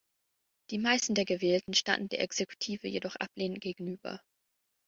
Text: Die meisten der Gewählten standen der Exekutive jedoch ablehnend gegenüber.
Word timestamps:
Die 0.71 0.79
meisten 0.79 1.13
der 1.13 1.25
Gewählten 1.25 1.75
standen 1.75 2.09
der 2.09 2.21
Exekutive 2.23 2.87
jedoch 2.87 3.17
ablehnend 3.17 3.61
gegenüber. 3.61 4.19